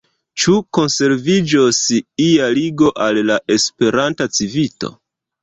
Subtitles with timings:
[0.43, 1.81] Ĉu konserviĝos
[2.25, 4.93] ia ligo al la Esperanta Civito?